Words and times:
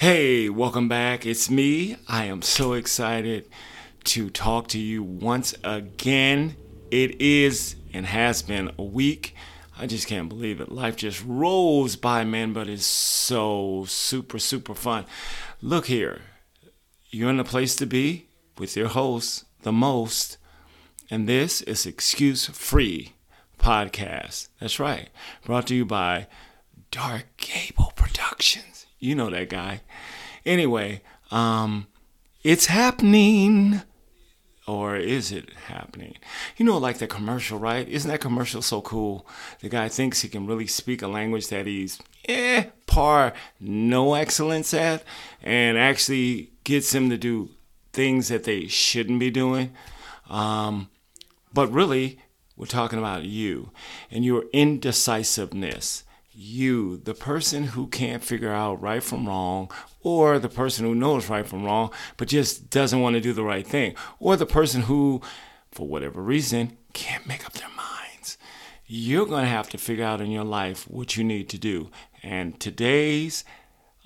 Hey, 0.00 0.48
welcome 0.48 0.88
back. 0.88 1.26
It's 1.26 1.50
me. 1.50 1.96
I 2.08 2.24
am 2.24 2.40
so 2.40 2.72
excited 2.72 3.46
to 4.04 4.30
talk 4.30 4.68
to 4.68 4.78
you 4.78 5.02
once 5.02 5.54
again. 5.62 6.56
It 6.90 7.20
is 7.20 7.76
and 7.92 8.06
has 8.06 8.40
been 8.40 8.70
a 8.78 8.82
week. 8.82 9.34
I 9.78 9.86
just 9.86 10.06
can't 10.06 10.30
believe 10.30 10.58
it. 10.58 10.72
Life 10.72 10.96
just 10.96 11.22
rolls 11.26 11.96
by, 11.96 12.24
man, 12.24 12.54
but 12.54 12.66
it's 12.66 12.86
so 12.86 13.84
super, 13.86 14.38
super 14.38 14.74
fun. 14.74 15.04
Look 15.60 15.84
here. 15.84 16.22
You're 17.10 17.28
in 17.28 17.36
the 17.36 17.44
place 17.44 17.76
to 17.76 17.84
be 17.84 18.28
with 18.56 18.78
your 18.78 18.88
host, 18.88 19.44
the 19.64 19.70
most, 19.70 20.38
and 21.10 21.28
this 21.28 21.60
is 21.60 21.84
Excuse 21.84 22.46
Free 22.46 23.16
Podcast. 23.58 24.48
That's 24.60 24.80
right. 24.80 25.10
Brought 25.44 25.66
to 25.66 25.74
you 25.74 25.84
by 25.84 26.26
Dark 26.90 27.26
Gable 27.36 27.92
Productions. 27.94 28.69
You 29.00 29.14
know 29.14 29.30
that 29.30 29.48
guy. 29.48 29.80
Anyway, 30.44 31.02
um, 31.30 31.86
it's 32.44 32.66
happening. 32.66 33.82
Or 34.66 34.94
is 34.94 35.32
it 35.32 35.52
happening? 35.66 36.16
You 36.56 36.64
know, 36.64 36.78
like 36.78 36.98
the 36.98 37.08
commercial, 37.08 37.58
right? 37.58 37.88
Isn't 37.88 38.10
that 38.10 38.20
commercial 38.20 38.62
so 38.62 38.80
cool? 38.82 39.26
The 39.60 39.68
guy 39.68 39.88
thinks 39.88 40.20
he 40.20 40.28
can 40.28 40.46
really 40.46 40.68
speak 40.68 41.02
a 41.02 41.08
language 41.08 41.48
that 41.48 41.66
he's, 41.66 41.98
eh, 42.28 42.66
par 42.86 43.32
no 43.58 44.14
excellence 44.14 44.72
at, 44.72 45.02
and 45.42 45.76
actually 45.76 46.52
gets 46.62 46.94
him 46.94 47.10
to 47.10 47.16
do 47.16 47.50
things 47.92 48.28
that 48.28 48.44
they 48.44 48.68
shouldn't 48.68 49.18
be 49.18 49.30
doing. 49.30 49.72
Um, 50.28 50.88
but 51.52 51.72
really, 51.72 52.20
we're 52.56 52.66
talking 52.66 52.98
about 52.98 53.24
you 53.24 53.70
and 54.10 54.24
your 54.24 54.44
indecisiveness. 54.52 56.04
You, 56.42 56.96
the 56.96 57.12
person 57.12 57.64
who 57.64 57.86
can't 57.86 58.24
figure 58.24 58.50
out 58.50 58.80
right 58.80 59.02
from 59.02 59.28
wrong, 59.28 59.70
or 60.00 60.38
the 60.38 60.48
person 60.48 60.86
who 60.86 60.94
knows 60.94 61.28
right 61.28 61.46
from 61.46 61.64
wrong, 61.64 61.90
but 62.16 62.28
just 62.28 62.70
doesn't 62.70 63.02
want 63.02 63.12
to 63.12 63.20
do 63.20 63.34
the 63.34 63.44
right 63.44 63.66
thing, 63.66 63.94
or 64.18 64.36
the 64.36 64.46
person 64.46 64.80
who, 64.80 65.20
for 65.70 65.86
whatever 65.86 66.22
reason, 66.22 66.78
can't 66.94 67.26
make 67.26 67.44
up 67.44 67.52
their 67.52 67.68
minds. 67.68 68.38
You're 68.86 69.26
going 69.26 69.44
to 69.44 69.50
have 69.50 69.68
to 69.68 69.76
figure 69.76 70.06
out 70.06 70.22
in 70.22 70.30
your 70.30 70.44
life 70.44 70.88
what 70.88 71.14
you 71.14 71.24
need 71.24 71.50
to 71.50 71.58
do. 71.58 71.90
And 72.22 72.58
today's 72.58 73.44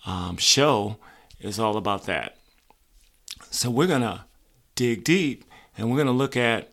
um, 0.05 0.37
show 0.37 0.97
is 1.39 1.61
all 1.61 1.77
about 1.77 2.07
that. 2.07 2.37
So 3.53 3.71
we're 3.71 3.87
going 3.87 4.03
to 4.03 4.25
dig 4.75 5.05
deep 5.05 5.45
and 5.79 5.89
we're 5.89 5.99
going 5.99 6.09
to 6.09 6.13
look 6.13 6.37
at 6.37 6.73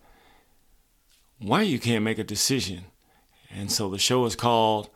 why 1.37 1.61
you 1.61 1.77
can't 1.77 2.03
make 2.03 2.17
a 2.17 2.23
decision. 2.23 2.85
And 3.51 3.71
so 3.71 3.91
the 3.91 3.99
show 3.99 4.25
is 4.25 4.35
called 4.35 4.89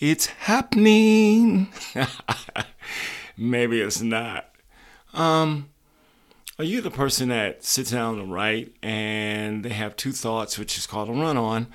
It's 0.00 0.26
Happening. 0.26 1.68
Maybe 3.36 3.80
it's 3.80 4.00
not. 4.00 4.50
Um, 5.12 5.70
are 6.58 6.64
you 6.64 6.80
the 6.80 6.90
person 6.90 7.28
that 7.28 7.64
sits 7.64 7.92
down 7.92 8.18
and 8.18 8.32
write 8.32 8.74
and 8.82 9.64
they 9.64 9.70
have 9.70 9.94
two 9.94 10.10
thoughts, 10.10 10.58
which 10.58 10.76
is 10.76 10.88
called 10.88 11.08
a 11.08 11.12
run 11.12 11.36
on, 11.36 11.68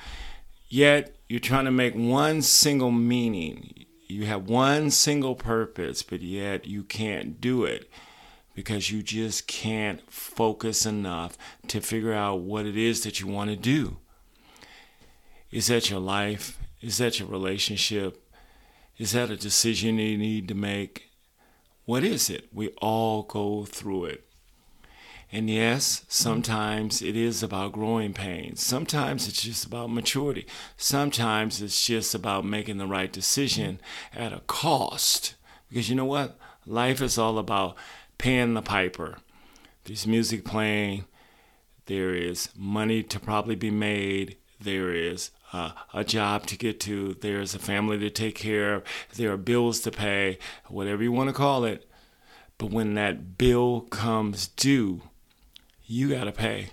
yet 0.67 1.15
you're 1.29 1.39
trying 1.39 1.63
to 1.63 1.71
make 1.71 1.95
one 1.95 2.41
single 2.41 2.91
meaning? 2.91 3.85
You 4.07 4.25
have 4.25 4.49
one 4.49 4.91
single 4.91 5.35
purpose, 5.35 6.03
but 6.03 6.21
yet 6.21 6.67
you 6.67 6.83
can't 6.83 7.39
do 7.39 7.63
it 7.63 7.89
because 8.53 8.91
you 8.91 9.01
just 9.01 9.47
can't 9.47 10.01
focus 10.11 10.85
enough 10.85 11.37
to 11.67 11.79
figure 11.79 12.13
out 12.13 12.41
what 12.41 12.65
it 12.65 12.75
is 12.75 13.03
that 13.03 13.21
you 13.21 13.27
want 13.27 13.49
to 13.49 13.55
do. 13.55 13.95
Is 15.51 15.67
that 15.67 15.89
your 15.89 16.01
life? 16.01 16.58
Is 16.81 16.97
that 16.97 17.19
your 17.19 17.27
relationship? 17.27 18.25
Is 18.97 19.11
that 19.11 19.29
a 19.29 19.37
decision 19.37 19.97
you 19.97 20.17
need 20.17 20.47
to 20.47 20.55
make? 20.55 21.09
What 21.85 22.03
is 22.03 22.29
it? 22.29 22.47
We 22.53 22.69
all 22.81 23.23
go 23.23 23.65
through 23.65 24.05
it. 24.05 24.25
And 25.31 25.49
yes, 25.49 26.05
sometimes 26.07 27.01
it 27.01 27.15
is 27.15 27.43
about 27.43 27.73
growing 27.73 28.13
pains. 28.13 28.63
Sometimes 28.63 29.27
it's 29.27 29.43
just 29.43 29.65
about 29.65 29.91
maturity. 29.91 30.47
Sometimes 30.75 31.61
it's 31.61 31.85
just 31.85 32.15
about 32.15 32.45
making 32.45 32.77
the 32.77 32.87
right 32.87 33.11
decision 33.11 33.79
at 34.13 34.33
a 34.33 34.41
cost. 34.47 35.35
Because 35.69 35.89
you 35.89 35.95
know 35.95 36.05
what? 36.05 36.37
Life 36.65 37.01
is 37.01 37.17
all 37.17 37.37
about 37.37 37.75
paying 38.17 38.55
the 38.55 38.61
piper. 38.61 39.17
There's 39.83 40.07
music 40.07 40.45
playing. 40.45 41.05
There 41.85 42.13
is 42.13 42.49
money 42.55 43.03
to 43.03 43.19
probably 43.19 43.55
be 43.55 43.71
made. 43.71 44.37
There 44.59 44.93
is 44.93 45.31
uh, 45.53 45.71
a 45.93 46.03
job 46.03 46.45
to 46.47 46.57
get 46.57 46.79
to. 46.81 47.15
There's 47.21 47.55
a 47.55 47.59
family 47.59 47.97
to 47.99 48.09
take 48.09 48.35
care 48.35 48.75
of. 48.75 48.83
There 49.15 49.31
are 49.31 49.37
bills 49.37 49.79
to 49.81 49.91
pay, 49.91 50.37
whatever 50.67 51.01
you 51.01 51.11
want 51.11 51.29
to 51.29 51.33
call 51.33 51.63
it. 51.63 51.89
But 52.57 52.71
when 52.71 52.93
that 52.95 53.37
bill 53.37 53.81
comes 53.81 54.47
due, 54.49 55.01
you 55.85 56.09
got 56.09 56.25
to 56.25 56.31
pay. 56.31 56.71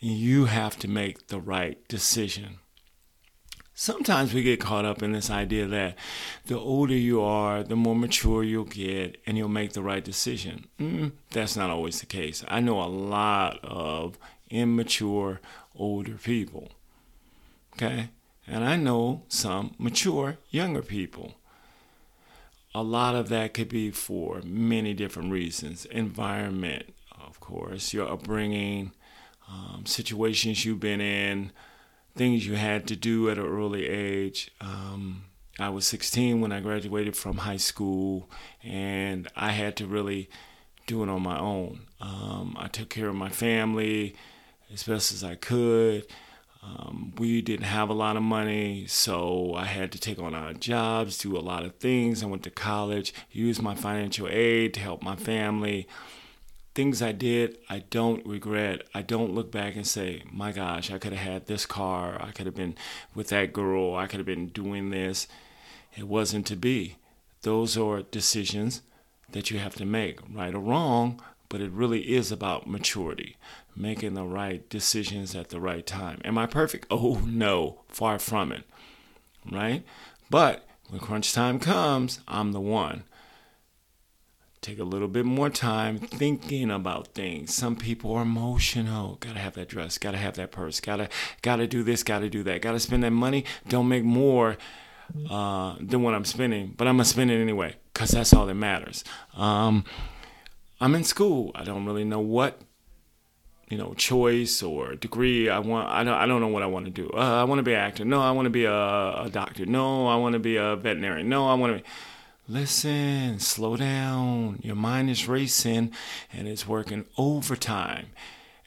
You 0.00 0.46
have 0.46 0.78
to 0.80 0.88
make 0.88 1.28
the 1.28 1.40
right 1.40 1.86
decision. 1.88 2.58
Sometimes 3.74 4.34
we 4.34 4.42
get 4.42 4.58
caught 4.58 4.84
up 4.84 5.04
in 5.04 5.12
this 5.12 5.30
idea 5.30 5.64
that 5.66 5.96
the 6.46 6.58
older 6.58 6.96
you 6.96 7.22
are, 7.22 7.62
the 7.62 7.76
more 7.76 7.94
mature 7.94 8.42
you'll 8.42 8.64
get 8.64 9.20
and 9.24 9.38
you'll 9.38 9.48
make 9.48 9.72
the 9.72 9.82
right 9.82 10.04
decision. 10.04 10.66
Mm, 10.80 11.12
that's 11.30 11.56
not 11.56 11.70
always 11.70 12.00
the 12.00 12.06
case. 12.06 12.44
I 12.48 12.58
know 12.58 12.82
a 12.82 12.90
lot 12.90 13.60
of 13.62 14.18
immature 14.50 15.40
older 15.78 16.14
people. 16.14 16.68
Okay? 17.74 18.10
And 18.46 18.64
I 18.64 18.76
know 18.76 19.22
some 19.28 19.74
mature 19.78 20.38
younger 20.50 20.82
people. 20.82 21.34
A 22.74 22.82
lot 22.82 23.14
of 23.14 23.28
that 23.28 23.54
could 23.54 23.68
be 23.68 23.90
for 23.90 24.40
many 24.44 24.94
different 24.94 25.32
reasons 25.32 25.84
environment, 25.86 26.94
of 27.18 27.40
course, 27.40 27.92
your 27.92 28.10
upbringing, 28.10 28.92
um, 29.48 29.84
situations 29.86 30.64
you've 30.64 30.80
been 30.80 31.00
in, 31.00 31.52
things 32.14 32.46
you 32.46 32.56
had 32.56 32.86
to 32.88 32.96
do 32.96 33.30
at 33.30 33.38
an 33.38 33.46
early 33.46 33.86
age. 33.86 34.50
Um, 34.60 35.24
I 35.58 35.70
was 35.70 35.86
16 35.86 36.40
when 36.40 36.52
I 36.52 36.60
graduated 36.60 37.16
from 37.16 37.38
high 37.38 37.56
school, 37.56 38.30
and 38.62 39.28
I 39.34 39.50
had 39.52 39.76
to 39.76 39.86
really 39.86 40.28
do 40.86 41.02
it 41.02 41.08
on 41.08 41.22
my 41.22 41.38
own. 41.38 41.80
Um, 42.00 42.56
I 42.58 42.68
took 42.68 42.90
care 42.90 43.08
of 43.08 43.14
my 43.14 43.28
family 43.28 44.14
as 44.72 44.82
best 44.82 45.12
as 45.12 45.24
I 45.24 45.34
could. 45.34 46.06
Um, 46.62 47.12
we 47.16 47.40
didn't 47.40 47.66
have 47.66 47.88
a 47.88 47.94
lot 47.94 48.16
of 48.16 48.22
money, 48.22 48.86
so 48.86 49.54
I 49.54 49.64
had 49.64 49.92
to 49.92 49.98
take 49.98 50.18
on 50.18 50.34
odd 50.34 50.60
jobs, 50.60 51.18
do 51.18 51.36
a 51.36 51.40
lot 51.40 51.64
of 51.64 51.76
things. 51.76 52.22
I 52.22 52.26
went 52.26 52.42
to 52.44 52.50
college, 52.50 53.14
used 53.30 53.62
my 53.62 53.74
financial 53.74 54.28
aid 54.28 54.74
to 54.74 54.80
help 54.80 55.02
my 55.02 55.16
family. 55.16 55.86
Things 56.74 57.00
I 57.00 57.12
did, 57.12 57.58
I 57.70 57.80
don't 57.90 58.26
regret. 58.26 58.82
I 58.94 59.02
don't 59.02 59.34
look 59.34 59.50
back 59.50 59.76
and 59.76 59.86
say, 59.86 60.22
my 60.30 60.52
gosh, 60.52 60.90
I 60.90 60.98
could 60.98 61.12
have 61.12 61.32
had 61.32 61.46
this 61.46 61.64
car. 61.64 62.20
I 62.20 62.32
could 62.32 62.46
have 62.46 62.54
been 62.54 62.76
with 63.14 63.28
that 63.28 63.52
girl. 63.52 63.94
I 63.94 64.06
could 64.06 64.18
have 64.18 64.26
been 64.26 64.48
doing 64.48 64.90
this. 64.90 65.26
It 65.96 66.06
wasn't 66.06 66.46
to 66.46 66.56
be. 66.56 66.96
Those 67.42 67.76
are 67.78 68.02
decisions 68.02 68.82
that 69.30 69.50
you 69.50 69.58
have 69.58 69.76
to 69.76 69.84
make, 69.84 70.20
right 70.32 70.54
or 70.54 70.60
wrong, 70.60 71.20
but 71.48 71.60
it 71.60 71.70
really 71.70 72.14
is 72.14 72.30
about 72.30 72.68
maturity, 72.68 73.36
making 73.74 74.14
the 74.14 74.24
right 74.24 74.68
decisions 74.68 75.34
at 75.34 75.48
the 75.48 75.60
right 75.60 75.86
time. 75.86 76.20
Am 76.24 76.38
I 76.38 76.46
perfect? 76.46 76.86
Oh, 76.90 77.20
no, 77.26 77.80
far 77.88 78.18
from 78.18 78.52
it, 78.52 78.64
right? 79.50 79.84
But 80.30 80.66
when 80.88 81.00
crunch 81.00 81.32
time 81.32 81.58
comes, 81.58 82.20
I'm 82.26 82.52
the 82.52 82.60
one. 82.60 83.04
Take 84.60 84.80
a 84.80 84.84
little 84.84 85.08
bit 85.08 85.24
more 85.24 85.50
time 85.50 85.98
thinking 85.98 86.70
about 86.70 87.08
things. 87.08 87.54
Some 87.54 87.76
people 87.76 88.12
are 88.14 88.22
emotional. 88.22 89.16
Gotta 89.20 89.38
have 89.38 89.54
that 89.54 89.68
dress. 89.68 89.98
Gotta 89.98 90.18
have 90.18 90.34
that 90.34 90.50
purse. 90.50 90.80
Gotta 90.80 91.08
gotta 91.42 91.68
do 91.68 91.84
this. 91.84 92.02
Gotta 92.02 92.28
do 92.28 92.42
that. 92.42 92.60
Gotta 92.60 92.80
spend 92.80 93.04
that 93.04 93.12
money. 93.12 93.44
Don't 93.68 93.88
make 93.88 94.02
more 94.02 94.56
uh, 95.30 95.76
than 95.80 96.02
what 96.02 96.14
I'm 96.14 96.24
spending, 96.24 96.74
but 96.76 96.88
I'm 96.88 96.96
gonna 96.96 97.04
spend 97.04 97.30
it 97.30 97.40
anyway 97.40 97.76
because 97.94 98.10
that's 98.10 98.34
all 98.34 98.46
that 98.46 98.54
matters. 98.54 99.04
Um, 99.36 99.84
I'm 100.80 100.94
in 100.94 101.04
school. 101.04 101.50
I 101.54 101.64
don't 101.64 101.84
really 101.84 102.04
know 102.04 102.20
what 102.20 102.60
you 103.68 103.76
know 103.76 103.94
choice 103.94 104.62
or 104.62 104.94
degree 104.94 105.48
I 105.48 105.58
want. 105.58 105.88
I 105.88 106.04
don't. 106.04 106.14
I 106.14 106.26
don't 106.26 106.40
know 106.40 106.48
what 106.48 106.62
I 106.62 106.66
want 106.66 106.86
to 106.86 106.90
do. 106.90 107.10
Uh, 107.12 107.40
I 107.40 107.44
want 107.44 107.58
to 107.58 107.64
be 107.64 107.74
an 107.74 107.80
actor. 107.80 108.04
No, 108.04 108.20
I 108.20 108.30
want 108.30 108.46
to 108.46 108.50
be 108.50 108.64
a, 108.64 108.72
a 108.72 109.28
doctor. 109.30 109.66
No, 109.66 110.06
I 110.06 110.16
want 110.16 110.34
to 110.34 110.38
be 110.38 110.56
a 110.56 110.76
veterinarian. 110.76 111.28
No, 111.28 111.48
I 111.48 111.54
want 111.54 111.76
to 111.76 111.82
be. 111.82 111.88
Listen, 112.50 113.38
slow 113.40 113.76
down. 113.76 114.60
Your 114.62 114.76
mind 114.76 115.10
is 115.10 115.28
racing 115.28 115.92
and 116.32 116.48
it's 116.48 116.66
working 116.66 117.04
overtime, 117.18 118.06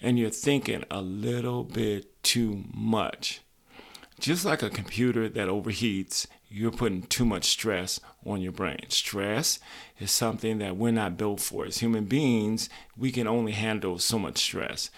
and 0.02 0.20
you're 0.20 0.30
thinking 0.30 0.84
a 0.92 1.02
little 1.02 1.64
bit 1.64 2.22
too 2.24 2.66
much. 2.74 3.42
Just 4.22 4.46
like 4.46 4.62
a 4.62 4.70
computer 4.70 5.28
that 5.28 5.48
overheats, 5.48 6.28
you're 6.48 6.70
putting 6.70 7.02
too 7.02 7.26
much 7.26 7.46
stress 7.46 8.00
on 8.24 8.40
your 8.40 8.52
brain. 8.52 8.86
Stress 8.90 9.58
is 10.00 10.12
something 10.12 10.60
that 10.60 10.78
we're 10.78 10.92
not 10.92 11.18
built 11.18 11.40
for. 11.40 11.66
As 11.66 11.80
human 11.80 12.06
beings, 12.06 12.70
we 12.96 13.12
can 13.12 13.26
only 13.26 13.54
handle 13.54 13.98
so 13.98 14.20
much 14.20 14.38
stress. 14.38 14.92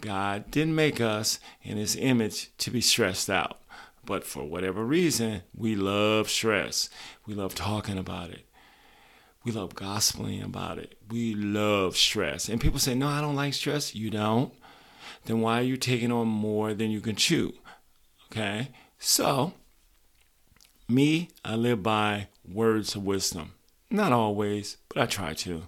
God 0.00 0.50
didn't 0.50 0.74
make 0.74 0.98
us 0.98 1.40
in 1.62 1.76
His 1.76 1.94
image 1.94 2.56
to 2.56 2.70
be 2.70 2.80
stressed 2.80 3.28
out. 3.28 3.60
But 4.06 4.24
for 4.24 4.44
whatever 4.44 4.82
reason, 4.82 5.42
we 5.54 5.76
love 5.76 6.30
stress. 6.30 6.88
We 7.26 7.34
love 7.34 7.54
talking 7.54 7.98
about 7.98 8.30
it. 8.30 8.46
We 9.44 9.52
love 9.52 9.74
gospeling 9.74 10.42
about 10.42 10.78
it. 10.78 10.96
We 11.10 11.34
love 11.34 11.98
stress. 11.98 12.48
And 12.48 12.58
people 12.58 12.78
say, 12.78 12.94
No, 12.94 13.08
I 13.08 13.20
don't 13.20 13.36
like 13.36 13.52
stress. 13.52 13.94
You 13.94 14.08
don't? 14.08 14.54
Then 15.26 15.42
why 15.42 15.58
are 15.58 15.64
you 15.64 15.76
taking 15.76 16.10
on 16.10 16.28
more 16.28 16.72
than 16.72 16.90
you 16.90 17.02
can 17.02 17.16
chew? 17.16 17.52
Okay? 18.30 18.68
So, 18.98 19.54
me, 20.88 21.28
I 21.44 21.56
live 21.56 21.82
by 21.82 22.28
words 22.46 22.94
of 22.94 23.04
wisdom. 23.04 23.52
Not 23.90 24.12
always, 24.12 24.76
but 24.88 25.02
I 25.02 25.06
try 25.06 25.34
to. 25.34 25.64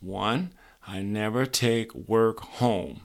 One, 0.00 0.52
I 0.86 1.00
never 1.00 1.46
take 1.46 1.94
work 1.94 2.40
home. 2.40 3.02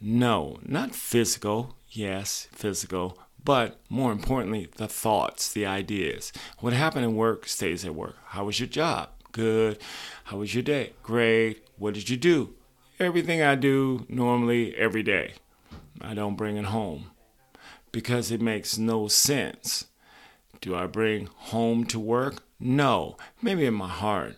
No, 0.00 0.58
not 0.64 0.94
physical. 0.94 1.76
Yes, 1.90 2.48
physical. 2.52 3.18
But 3.44 3.78
more 3.90 4.12
importantly, 4.12 4.70
the 4.76 4.88
thoughts, 4.88 5.52
the 5.52 5.66
ideas. 5.66 6.32
What 6.60 6.72
happened 6.72 7.04
at 7.04 7.12
work 7.12 7.46
stays 7.46 7.84
at 7.84 7.94
work. 7.94 8.16
How 8.28 8.44
was 8.44 8.58
your 8.58 8.68
job? 8.68 9.10
Good. 9.32 9.78
How 10.24 10.38
was 10.38 10.54
your 10.54 10.62
day? 10.62 10.92
Great. 11.02 11.66
What 11.76 11.92
did 11.94 12.08
you 12.08 12.16
do? 12.16 12.54
Everything 12.98 13.42
I 13.42 13.56
do 13.56 14.06
normally 14.08 14.74
every 14.76 15.02
day. 15.02 15.34
I 16.00 16.14
don't 16.14 16.36
bring 16.36 16.56
it 16.56 16.66
home 16.66 17.10
because 17.94 18.32
it 18.32 18.42
makes 18.42 18.76
no 18.76 19.06
sense. 19.06 19.86
Do 20.60 20.74
I 20.74 20.86
bring 20.86 21.28
home 21.32 21.84
to 21.84 22.00
work? 22.00 22.42
No. 22.58 23.16
Maybe 23.40 23.66
in 23.66 23.74
my 23.74 23.88
heart. 23.88 24.34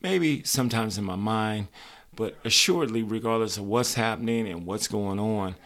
Maybe 0.00 0.42
sometimes 0.44 0.96
in 0.96 1.04
my 1.04 1.14
mind. 1.14 1.68
But 2.16 2.38
assuredly, 2.42 3.02
regardless 3.02 3.58
of 3.58 3.64
what's 3.64 3.94
happening 3.94 4.48
and 4.48 4.64
what's 4.64 4.88
going 4.88 5.18
on, 5.18 5.56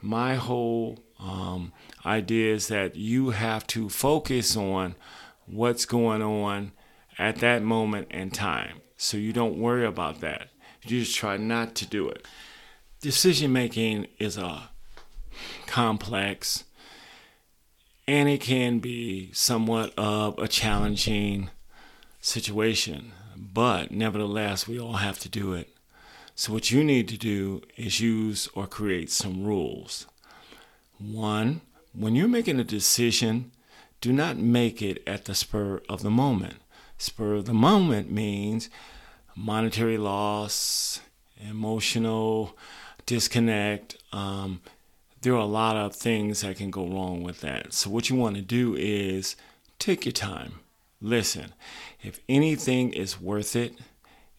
my 0.00 0.36
whole 0.36 0.98
um, 1.20 1.74
idea 2.06 2.54
is 2.54 2.68
that 2.68 2.96
you 2.96 3.30
have 3.30 3.66
to 3.68 3.90
focus 3.90 4.56
on 4.56 4.94
what's 5.44 5.84
going 5.84 6.22
on 6.22 6.72
at 7.18 7.36
that 7.36 7.62
moment 7.62 8.10
in 8.10 8.30
time. 8.30 8.80
So 8.96 9.18
you 9.18 9.34
don't 9.34 9.58
worry 9.58 9.84
about 9.84 10.22
that. 10.22 10.48
You 10.84 11.00
just 11.00 11.16
try 11.16 11.36
not 11.36 11.74
to 11.74 11.86
do 11.86 12.08
it. 12.08 12.26
Decision 13.02 13.52
making 13.52 14.06
is 14.18 14.38
a 14.38 14.70
complex 15.66 16.64
and 18.08 18.28
it 18.28 18.40
can 18.40 18.78
be 18.78 19.30
somewhat 19.32 19.92
of 19.98 20.38
a 20.38 20.46
challenging 20.46 21.50
situation, 22.20 23.12
but 23.36 23.90
nevertheless, 23.90 24.68
we 24.68 24.78
all 24.78 24.94
have 24.94 25.18
to 25.20 25.28
do 25.28 25.54
it. 25.54 25.70
So, 26.34 26.52
what 26.52 26.70
you 26.70 26.84
need 26.84 27.08
to 27.08 27.16
do 27.16 27.62
is 27.76 28.00
use 28.00 28.48
or 28.54 28.66
create 28.66 29.10
some 29.10 29.44
rules. 29.44 30.06
One, 30.98 31.62
when 31.92 32.14
you're 32.14 32.28
making 32.28 32.60
a 32.60 32.64
decision, 32.64 33.52
do 34.00 34.12
not 34.12 34.36
make 34.36 34.82
it 34.82 35.02
at 35.06 35.24
the 35.24 35.34
spur 35.34 35.82
of 35.88 36.02
the 36.02 36.10
moment. 36.10 36.56
Spur 36.98 37.34
of 37.34 37.46
the 37.46 37.54
moment 37.54 38.10
means 38.10 38.68
monetary 39.34 39.98
loss, 39.98 41.00
emotional 41.40 42.56
disconnect. 43.06 43.96
Um, 44.12 44.60
there 45.22 45.34
are 45.34 45.38
a 45.38 45.44
lot 45.44 45.76
of 45.76 45.94
things 45.94 46.42
that 46.42 46.56
can 46.56 46.70
go 46.70 46.86
wrong 46.86 47.22
with 47.22 47.40
that. 47.40 47.72
So, 47.72 47.90
what 47.90 48.10
you 48.10 48.16
want 48.16 48.36
to 48.36 48.42
do 48.42 48.74
is 48.76 49.36
take 49.78 50.04
your 50.04 50.12
time. 50.12 50.60
Listen, 51.00 51.52
if 52.02 52.20
anything 52.28 52.92
is 52.92 53.20
worth 53.20 53.54
it, 53.56 53.74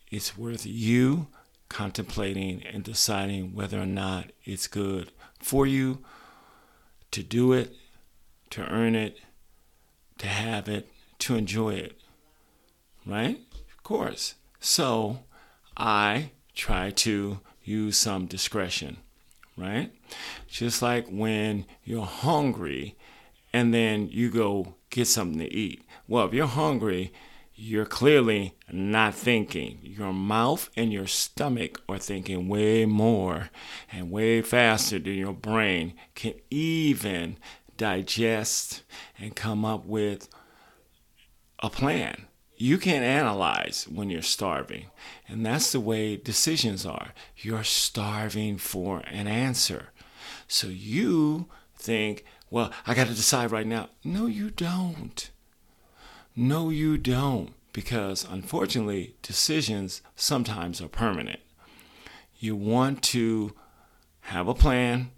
it's 0.10 0.38
worth 0.38 0.66
you 0.66 1.28
contemplating 1.70 2.64
and 2.64 2.84
deciding 2.84 3.54
whether 3.54 3.80
or 3.80 3.86
not 3.86 4.32
it's 4.46 4.68
good 4.68 5.12
for 5.40 5.68
you 5.68 6.00
to 7.12 7.24
do 7.24 7.54
it, 7.54 7.76
to 8.52 8.64
earn 8.66 8.96
it, 8.96 9.20
to 10.18 10.28
have 10.28 10.68
it, 10.68 10.88
to 11.20 11.36
enjoy 11.36 11.74
it. 11.74 12.00
Right? 13.06 13.40
Of 13.78 13.84
course. 13.84 14.36
So 14.60 15.20
I 15.76 16.32
try 16.56 16.92
to 16.92 17.40
use 17.64 17.98
some 17.98 18.26
discretion, 18.26 18.98
right? 19.58 19.92
Just 20.48 20.82
like 20.82 21.08
when 21.10 21.66
you're 21.84 22.06
hungry 22.06 22.96
and 23.52 23.74
then 23.74 24.08
you 24.10 24.30
go 24.30 24.76
get 24.90 25.08
something 25.08 25.40
to 25.40 25.54
eat. 25.54 25.84
Well, 26.08 26.28
if 26.28 26.34
you're 26.34 26.48
hungry, 26.48 27.12
you're 27.56 27.86
clearly 27.86 28.54
not 28.72 29.16
thinking. 29.16 29.80
Your 29.82 30.14
mouth 30.14 30.70
and 30.78 30.94
your 30.94 31.08
stomach 31.08 31.82
are 31.90 31.98
thinking 31.98 32.48
way 32.48 32.86
more 32.86 33.50
and 33.92 34.12
way 34.12 34.44
faster 34.44 35.00
than 35.00 35.16
your 35.16 35.34
brain 35.34 35.96
can 36.14 36.36
even 36.52 37.38
digest 37.78 38.84
and 39.18 39.36
come 39.36 39.66
up 39.66 39.86
with 39.86 40.30
a 41.60 41.70
plan. 41.70 42.28
You 42.60 42.80
can't 42.80 43.04
analyze 43.04 43.88
when 43.88 44.10
you're 44.10 44.24
starving. 44.24 44.88
And 45.28 45.46
that's 45.46 45.72
the 45.72 45.80
way 45.80 46.18
decisions 46.18 46.88
are. 46.88 47.14
You're 47.38 47.64
starving 47.64 48.58
for 48.58 49.04
an 49.06 49.28
answer. 49.28 49.90
So 50.48 50.68
you 50.68 51.48
think, 51.76 52.26
well, 52.50 52.72
I 52.88 52.96
got 52.96 53.08
to 53.08 53.14
decide 53.14 53.52
right 53.52 53.68
now. 53.68 53.90
No, 54.04 54.26
you 54.26 54.50
don't. 54.50 55.30
No, 56.36 56.70
you 56.70 56.98
don't, 56.98 57.54
because 57.74 58.26
unfortunately, 58.28 59.16
decisions 59.22 60.02
sometimes 60.16 60.82
are 60.82 60.88
permanent. 60.88 61.40
You 62.40 62.56
want 62.56 63.04
to 63.04 63.56
have 64.22 64.48
a 64.48 64.56
plan. 64.56 65.12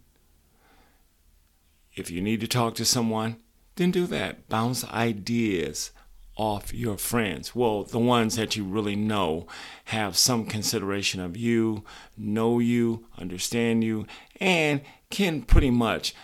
If 1.95 2.12
you 2.12 2.21
need 2.21 2.41
to 2.41 2.47
talk 2.47 2.75
to 2.75 2.86
someone, 2.86 3.38
then 3.75 3.91
do 3.91 4.06
that. 4.07 4.50
Bounce 4.50 4.86
ideas 4.86 5.91
off 6.39 6.74
your 6.74 6.97
friends. 6.97 7.53
Well, 7.53 7.83
the 7.83 8.00
ones 8.00 8.38
that 8.38 8.56
you 8.56 8.63
really 8.63 8.95
know 8.95 9.45
have 9.86 10.18
some 10.18 10.45
consideration 10.45 11.19
of 11.19 11.36
you, 11.36 11.83
know 12.18 12.59
you, 12.59 13.06
understand 13.18 13.83
you, 13.83 14.07
and 14.39 14.81
can 15.09 15.41
pretty 15.41 15.69
much 15.69 16.15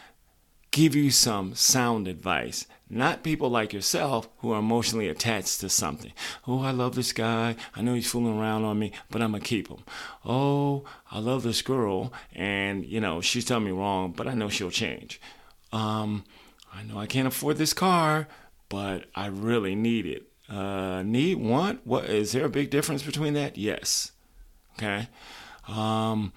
give 0.72 0.96
you 0.96 1.12
some 1.12 1.54
sound 1.54 2.08
advice 2.08 2.66
not 2.90 3.24
people 3.24 3.50
like 3.50 3.74
yourself 3.74 4.30
who 4.38 4.52
are 4.52 4.60
emotionally 4.60 5.10
attached 5.10 5.60
to 5.60 5.70
something. 5.70 6.14
Oh, 6.48 6.62
I 6.62 6.72
love 6.72 6.94
this 6.96 7.14
guy. 7.14 7.56
I 7.76 7.82
know 7.82 7.96
he's 7.96 8.10
fooling 8.10 8.38
around 8.38 8.64
on 8.64 8.78
me, 8.78 8.92
but 9.10 9.22
I'm 9.22 9.32
going 9.32 9.42
to 9.42 9.48
keep 9.48 9.70
him. 9.70 9.84
Oh, 10.24 10.84
I 11.12 11.20
love 11.20 11.44
this 11.44 11.62
girl, 11.64 12.14
and, 12.34 12.86
you 12.86 13.02
know, 13.02 13.22
she's 13.22 13.46
telling 13.46 13.66
me 13.66 13.72
wrong, 13.72 14.14
but 14.16 14.28
I 14.28 14.36
know 14.36 14.50
she'll 14.50 14.70
change. 14.70 15.20
Um, 15.72 16.26
I 16.74 16.84
know 16.84 17.00
I 17.00 17.08
can't 17.08 17.28
afford 17.28 17.58
this 17.58 17.74
car, 17.74 18.28
but 18.70 19.06
I 19.16 19.28
really 19.28 19.76
need 19.76 20.06
it. 20.06 20.28
Uh, 20.50 21.02
need, 21.04 21.36
want? 21.36 21.86
What 21.86 22.06
is 22.06 22.32
there 22.32 22.46
a 22.46 22.50
big 22.50 22.70
difference 22.70 23.04
between 23.04 23.34
that? 23.34 23.58
Yes. 23.58 24.12
Okay. 24.78 25.08
Um, 25.68 26.34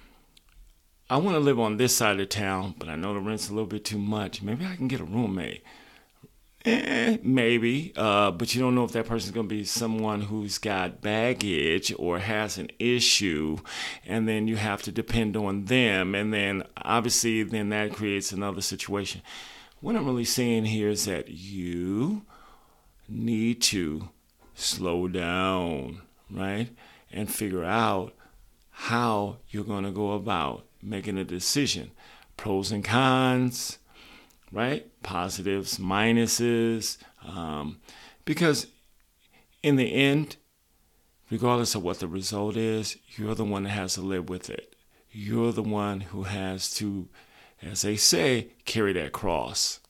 I 1.11 1.16
want 1.16 1.35
to 1.35 1.40
live 1.40 1.58
on 1.58 1.76
this 1.76 1.97
side 1.97 2.20
of 2.20 2.28
town, 2.28 2.75
but 2.78 2.88
I 2.88 2.97
know 2.97 3.14
the 3.14 3.20
rent's 3.20 3.49
a 3.49 3.52
little 3.52 3.66
bit 3.66 3.85
too 3.85 3.99
much. 3.99 4.42
Maybe 4.42 4.64
I 4.66 4.76
can 4.76 4.88
get 4.88 5.00
a 5.00 5.04
roommate. 5.04 5.62
Eh, 6.64 7.16
maybe, 7.23 7.92
uh, 7.97 8.30
but 8.32 8.54
you 8.54 8.61
don't 8.61 8.75
know 8.75 8.85
if 8.85 8.92
that 8.92 9.06
person's 9.06 9.30
going 9.30 9.49
to 9.49 9.54
be 9.54 9.64
someone 9.64 10.23
who's 10.23 10.58
got 10.58 11.00
baggage 11.00 11.94
or 11.99 12.18
has 12.18 12.58
an 12.58 12.68
issue, 12.78 13.58
and 14.04 14.28
then 14.28 14.49
you 14.49 14.56
have 14.56 14.82
to 14.82 14.92
depend 14.92 15.37
on 15.37 15.66
them, 15.66 16.14
and 16.14 16.35
then 16.35 16.64
obviously, 16.82 17.42
then 17.42 17.68
that 17.68 17.92
creates 17.92 18.32
another 18.32 18.61
situation. 18.61 19.23
What 19.80 19.97
I'm 19.97 20.06
really 20.06 20.25
saying 20.25 20.66
here 20.66 20.88
is 20.88 21.04
that 21.04 21.28
you 21.28 22.23
need 23.08 23.62
to 23.62 24.08
slow 24.54 25.08
down, 25.08 26.02
right, 26.30 26.68
and 27.12 27.32
figure 27.32 27.64
out 27.64 28.14
how 28.70 29.38
you're 29.49 29.64
going 29.64 29.85
to 29.85 29.90
go 29.90 30.12
about 30.12 30.66
making 30.82 31.16
a 31.16 31.25
decision, 31.25 31.92
pros 32.37 32.73
and 32.73 32.85
cons 32.85 33.78
right? 34.52 34.87
Positives, 35.02 35.78
minuses. 35.78 36.99
Um, 37.25 37.80
because 38.25 38.68
in 39.62 39.76
the 39.76 39.92
end, 39.92 40.37
regardless 41.30 41.75
of 41.75 41.82
what 41.82 42.00
the 42.00 42.08
result 42.08 42.56
is, 42.56 42.97
you're 43.16 43.35
the 43.35 43.44
one 43.44 43.64
that 43.64 43.70
has 43.70 43.94
to 43.94 44.00
live 44.00 44.28
with 44.28 44.50
it. 44.50 44.75
You're 45.11 45.52
the 45.52 45.62
one 45.62 46.00
who 46.00 46.25
has 46.25 46.73
to, 46.75 47.08
as 47.62 47.83
they 47.83 47.97
say, 47.97 48.49
carry 48.65 48.93
that 48.95 49.12
cross. 49.12 49.81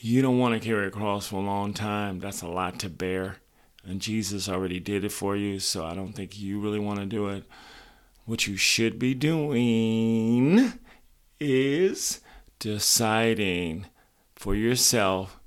You 0.00 0.22
don't 0.22 0.38
want 0.38 0.60
to 0.60 0.66
carry 0.66 0.88
a 0.88 0.90
cross 0.90 1.28
for 1.28 1.36
a 1.36 1.40
long 1.40 1.72
time. 1.72 2.18
That's 2.18 2.42
a 2.42 2.48
lot 2.48 2.80
to 2.80 2.88
bear. 2.88 3.36
And 3.84 4.00
Jesus 4.00 4.48
already 4.48 4.80
did 4.80 5.04
it 5.04 5.12
for 5.12 5.36
you, 5.36 5.58
so 5.58 5.84
I 5.84 5.94
don't 5.94 6.12
think 6.12 6.38
you 6.38 6.60
really 6.60 6.78
want 6.78 7.00
to 7.00 7.06
do 7.06 7.28
it. 7.28 7.44
What 8.24 8.46
you 8.46 8.56
should 8.56 8.98
be 8.98 9.14
doing 9.14 10.72
is 11.40 12.20
deciding 12.60 13.86
for 14.36 14.54
yourself, 14.54 15.40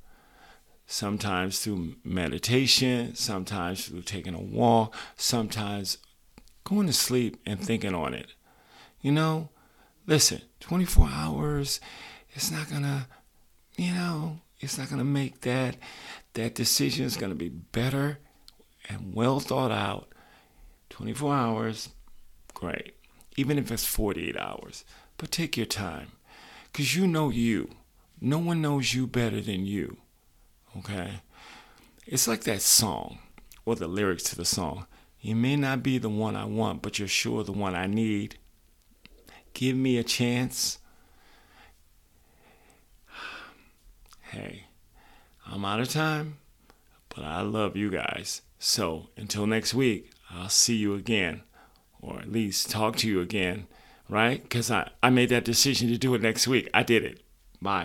sometimes 0.86 1.60
through 1.60 1.96
meditation, 2.04 3.16
sometimes 3.16 3.88
through 3.88 4.02
taking 4.02 4.34
a 4.34 4.42
walk, 4.42 4.94
sometimes 5.16 5.98
going 6.66 6.88
to 6.88 6.94
sleep 6.94 7.42
and 7.46 7.60
thinking 7.60 7.96
on 7.96 8.14
it. 8.14 8.34
You 9.02 9.14
know, 9.14 9.50
listen, 10.08 10.42
24 10.60 11.10
hours, 11.12 11.80
it's 12.32 12.52
not 12.52 12.70
gonna, 12.70 13.08
you 13.78 13.94
know, 13.94 14.40
it's 14.60 14.78
not 14.78 14.90
gonna 14.90 15.04
make 15.04 15.42
that 15.42 15.78
that 16.34 16.56
decision 16.56 17.06
is 17.06 17.18
to 17.18 17.36
be 17.36 17.50
better 17.50 18.20
and 18.90 19.14
well 19.14 19.40
thought 19.40 19.72
out. 19.72 20.10
24 20.90 21.34
hours, 21.34 21.90
great. 22.54 22.94
Even 23.38 23.58
if 23.58 23.72
it's 23.72 23.86
48 23.86 24.38
hours, 24.38 24.86
but 25.18 25.32
take 25.32 25.58
your 25.58 25.66
time 25.66 26.12
because 26.72 26.96
you 26.96 27.08
know 27.08 27.30
you. 27.30 27.70
No 28.22 28.38
one 28.40 28.62
knows 28.62 28.94
you 28.94 29.08
better 29.08 29.42
than 29.42 29.66
you. 29.66 29.98
Okay? 30.78 31.22
It's 32.06 32.28
like 32.28 32.44
that 32.44 32.62
song 32.62 33.20
or 33.66 33.76
the 33.76 33.88
lyrics 33.88 34.24
to 34.24 34.36
the 34.36 34.46
song. 34.46 34.86
You 35.20 35.36
may 35.36 35.56
not 35.56 35.84
be 35.84 35.98
the 35.98 36.10
one 36.10 36.36
I 36.36 36.46
want, 36.46 36.82
but 36.82 37.00
you're 37.00 37.08
sure 37.08 37.44
the 37.44 37.52
one 37.52 37.76
I 37.76 37.88
need. 37.88 38.38
Give 39.56 39.78
me 39.78 39.98
a 39.98 40.04
chance. 40.04 40.80
Hey, 44.32 44.66
I'm 45.48 45.64
out 45.64 45.80
of 45.80 45.88
time, 45.90 46.40
but 47.08 47.24
I 47.24 47.40
love 47.42 47.78
you 47.78 47.90
guys. 47.90 48.42
So 48.60 49.08
until 49.16 49.48
next 49.48 49.74
week, 49.74 50.12
I'll 50.30 50.50
see 50.50 50.76
you 50.76 50.94
again, 50.94 51.42
or 52.02 52.20
at 52.20 52.30
least 52.30 52.70
talk 52.70 52.98
to 52.98 53.08
you 53.08 53.22
again, 53.22 53.68
right? 54.10 54.44
Because 54.44 54.70
I, 54.70 54.90
I 55.02 55.10
made 55.10 55.30
that 55.30 55.46
decision 55.46 55.88
to 55.88 55.98
do 55.98 56.14
it 56.16 56.22
next 56.22 56.50
week. 56.50 56.70
I 56.74 56.84
did 56.84 57.06
it. 57.06 57.22
Bye. 57.62 57.84